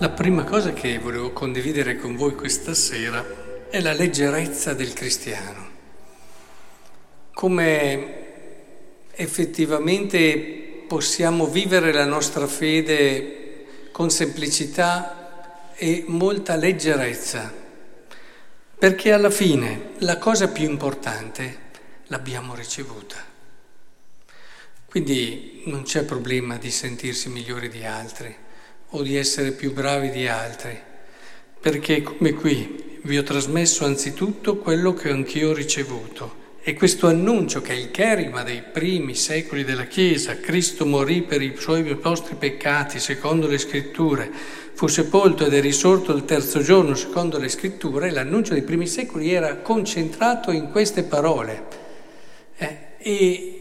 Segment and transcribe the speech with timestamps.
[0.00, 5.70] La prima cosa che volevo condividere con voi questa sera è la leggerezza del cristiano.
[7.34, 17.52] Come effettivamente possiamo vivere la nostra fede con semplicità e molta leggerezza,
[18.78, 21.58] perché alla fine la cosa più importante
[22.06, 23.16] l'abbiamo ricevuta.
[24.88, 28.46] Quindi non c'è problema di sentirsi migliori di altri
[28.90, 30.78] o di essere più bravi di altri,
[31.60, 36.46] perché come qui vi ho trasmesso anzitutto quello che anch'io ho ricevuto.
[36.60, 41.40] E questo annuncio che è il cherima dei primi secoli della Chiesa, Cristo morì per
[41.40, 44.30] i suoi vostri peccati, secondo le scritture,
[44.74, 49.32] fu sepolto ed è risorto il terzo giorno, secondo le scritture, l'annuncio dei primi secoli
[49.32, 51.66] era concentrato in queste parole.
[52.56, 53.58] Eh, e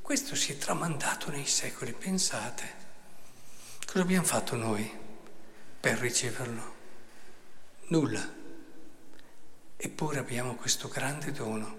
[0.00, 2.77] questo si è tramandato nei secoli, pensate.
[3.90, 4.86] Cosa abbiamo fatto noi
[5.80, 6.74] per riceverlo?
[7.86, 8.34] Nulla.
[9.78, 11.76] Eppure abbiamo questo grande dono.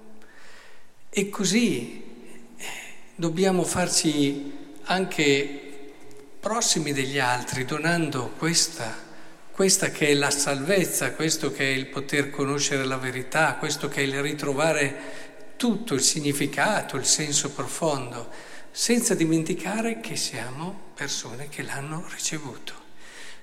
[1.11, 2.03] E così
[2.57, 2.65] eh,
[3.13, 5.93] dobbiamo farci anche
[6.39, 8.91] prossimi degli altri, donando questa,
[9.51, 14.01] questa che è la salvezza, questo che è il poter conoscere la verità, questo che
[14.01, 21.63] è il ritrovare tutto il significato, il senso profondo senza dimenticare che siamo persone che
[21.63, 22.73] l'hanno ricevuto.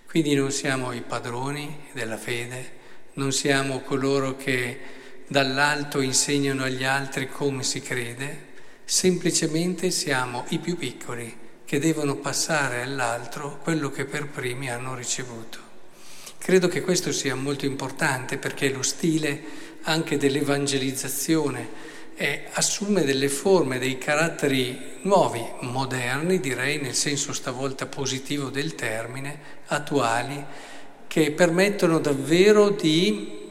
[0.09, 2.73] Quindi non siamo i padroni della fede,
[3.15, 4.81] non siamo coloro che
[5.27, 8.47] dall'alto insegnano agli altri come si crede,
[8.87, 15.59] semplicemente siamo i più piccoli che devono passare all'altro quello che per primi hanno ricevuto.
[16.39, 19.45] Credo che questo sia molto importante perché lo stile
[19.83, 28.49] anche dell'evangelizzazione e assume delle forme, dei caratteri nuovi, moderni, direi nel senso stavolta positivo
[28.49, 30.43] del termine, attuali,
[31.07, 33.45] che permettono davvero di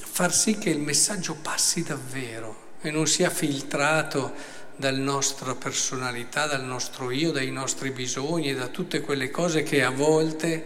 [0.00, 4.32] far sì che il messaggio passi davvero e non sia filtrato
[4.74, 9.90] dalla nostra personalità, dal nostro io, dai nostri bisogni da tutte quelle cose che a
[9.90, 10.64] volte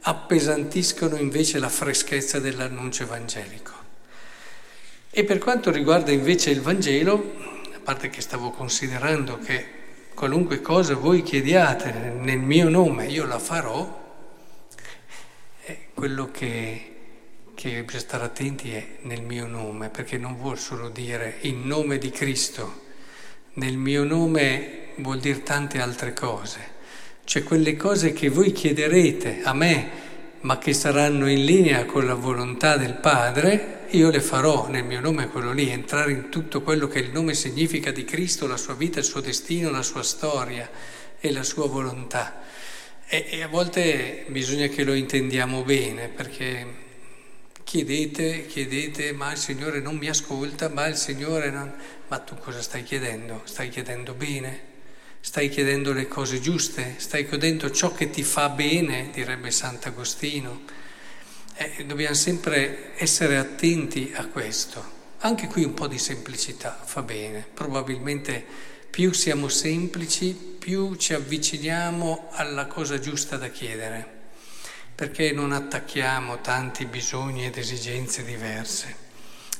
[0.00, 3.81] appesantiscono invece la freschezza dell'annuncio evangelico.
[5.14, 7.34] E per quanto riguarda invece il Vangelo,
[7.74, 9.66] a parte che stavo considerando che
[10.14, 14.00] qualunque cosa voi chiediate nel mio nome io la farò,
[15.92, 16.94] quello che,
[17.52, 21.98] che bisogna stare attenti è nel mio nome, perché non vuol solo dire in nome
[21.98, 22.80] di Cristo,
[23.56, 26.58] nel mio nome vuol dire tante altre cose,
[27.24, 29.90] cioè quelle cose che voi chiederete a me,
[30.42, 35.00] ma che saranno in linea con la volontà del Padre, io le farò nel mio
[35.00, 38.74] nome quello lì, entrare in tutto quello che il nome significa di Cristo, la sua
[38.74, 40.68] vita, il suo destino, la sua storia
[41.20, 42.42] e la sua volontà.
[43.06, 46.66] E, e a volte bisogna che lo intendiamo bene, perché
[47.62, 51.72] chiedete, chiedete, ma il Signore non mi ascolta, ma il Signore non...
[52.08, 53.42] Ma tu cosa stai chiedendo?
[53.44, 54.71] Stai chiedendo bene?
[55.24, 56.96] Stai chiedendo le cose giuste?
[56.98, 60.62] Stai chiedendo ciò che ti fa bene, direbbe Sant'Agostino?
[61.54, 64.84] Eh, dobbiamo sempre essere attenti a questo.
[65.18, 67.46] Anche qui un po' di semplicità fa bene.
[67.54, 68.44] Probabilmente
[68.90, 74.04] più siamo semplici, più ci avviciniamo alla cosa giusta da chiedere,
[74.92, 78.96] perché non attacchiamo tanti bisogni ed esigenze diverse.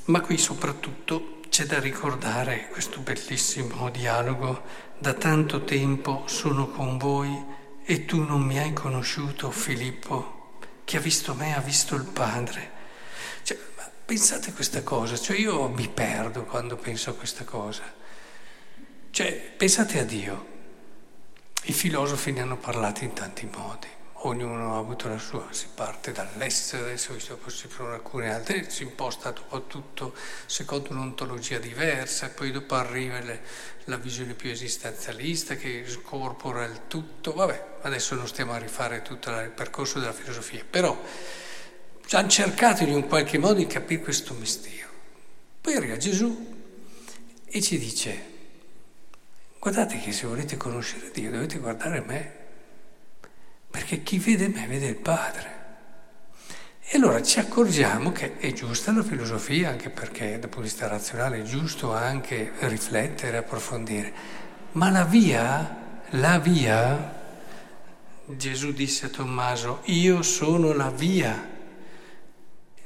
[0.05, 4.63] Ma qui soprattutto c'è da ricordare questo bellissimo dialogo.
[4.97, 7.45] Da tanto tempo sono con voi
[7.85, 10.57] e tu non mi hai conosciuto, Filippo.
[10.83, 12.71] Chi ha visto me ha visto il Padre.
[13.43, 13.55] Cioè,
[14.03, 17.83] pensate a questa cosa, cioè io mi perdo quando penso a questa cosa.
[19.11, 20.47] Cioè, pensate a Dio.
[21.65, 23.87] I filosofi ne hanno parlato in tanti modi,
[24.25, 26.97] ognuno ha avuto la sua, si parte dall'essere,
[27.27, 30.13] dopo si provano alcune altre, si imposta dopo tutto
[30.45, 33.41] secondo un'ontologia diversa, poi dopo arriva le,
[33.85, 39.29] la visione più esistenzialista che scorpora il tutto, vabbè, adesso non stiamo a rifare tutto
[39.29, 40.97] il percorso della filosofia, però
[42.11, 44.89] hanno cercato in un qualche modo di capire questo mistero.
[45.59, 46.61] Poi arriva Gesù
[47.45, 48.31] e ci dice,
[49.59, 52.41] guardate che se volete conoscere Dio dovete guardare me,
[53.73, 55.51] perché chi vede me vede il Padre.
[56.79, 60.87] E allora ci accorgiamo che è giusta la filosofia, anche perché dal punto di vista
[60.87, 64.13] razionale è giusto anche riflettere, approfondire,
[64.73, 67.19] ma la via, la via,
[68.27, 71.49] Gesù disse a Tommaso, io sono la via,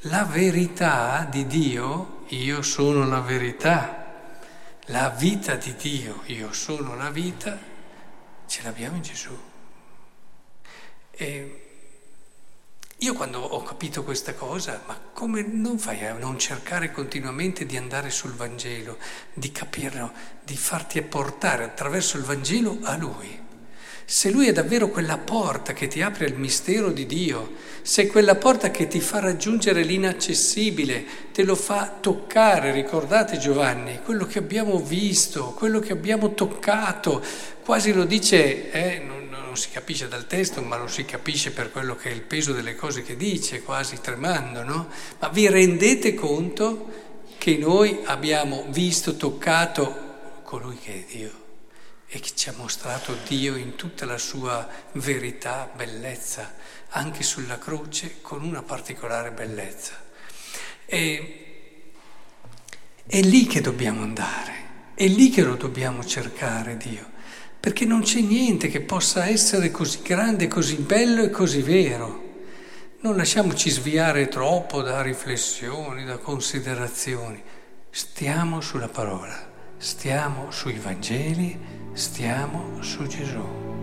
[0.04, 4.40] la verità di Dio, io sono la verità,
[4.86, 7.60] la vita di Dio, io sono la vita,
[8.46, 9.38] ce l'abbiamo in Gesù.
[11.20, 11.62] E
[13.02, 17.78] Io quando ho capito questa cosa, ma come non fai a non cercare continuamente di
[17.78, 18.98] andare sul Vangelo,
[19.34, 20.12] di capirlo,
[20.44, 23.46] di farti apportare attraverso il Vangelo a Lui?
[24.04, 28.08] Se Lui è davvero quella porta che ti apre al mistero di Dio, se è
[28.08, 34.40] quella porta che ti fa raggiungere l'inaccessibile, te lo fa toccare, ricordate Giovanni, quello che
[34.40, 37.24] abbiamo visto, quello che abbiamo toccato,
[37.64, 39.00] quasi lo dice, eh,
[39.58, 42.76] si capisce dal testo, ma lo si capisce per quello che è il peso delle
[42.76, 44.88] cose che dice, quasi tremando, no?
[45.20, 47.06] Ma vi rendete conto
[47.38, 50.06] che noi abbiamo visto, toccato
[50.44, 51.46] colui che è Dio?
[52.10, 56.56] e che ci ha mostrato Dio in tutta la sua verità, bellezza,
[56.90, 60.06] anche sulla croce con una particolare bellezza.
[60.86, 61.92] E
[63.06, 67.12] è lì che dobbiamo andare, è lì che lo dobbiamo cercare Dio,
[67.68, 72.24] perché non c'è niente che possa essere così grande, così bello e così vero.
[73.02, 77.44] Non lasciamoci sviare troppo da riflessioni, da considerazioni.
[77.90, 81.60] Stiamo sulla parola, stiamo sui Vangeli
[81.92, 83.77] stiamo su Gesù.